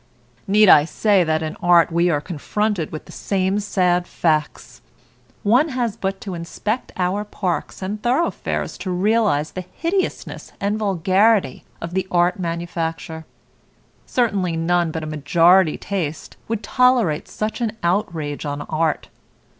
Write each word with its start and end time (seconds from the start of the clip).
Need 0.47 0.67
I 0.67 0.83
say 0.85 1.23
that 1.23 1.43
in 1.43 1.55
art 1.57 1.91
we 1.91 2.09
are 2.09 2.19
confronted 2.19 2.91
with 2.91 3.05
the 3.05 3.11
same 3.11 3.59
sad 3.59 4.07
facts? 4.07 4.81
One 5.43 5.69
has 5.69 5.95
but 5.95 6.19
to 6.21 6.33
inspect 6.33 6.91
our 6.97 7.23
parks 7.23 7.83
and 7.83 8.01
thoroughfares 8.01 8.79
to 8.79 8.89
realize 8.89 9.51
the 9.51 9.61
hideousness 9.75 10.53
and 10.59 10.79
vulgarity 10.79 11.65
of 11.79 11.93
the 11.93 12.07
art 12.09 12.39
manufacture. 12.39 13.27
Certainly, 14.07 14.57
none 14.57 14.89
but 14.89 15.03
a 15.03 15.05
majority 15.05 15.77
taste 15.77 16.35
would 16.47 16.63
tolerate 16.63 17.27
such 17.27 17.61
an 17.61 17.77
outrage 17.83 18.43
on 18.43 18.61
art. 18.63 19.07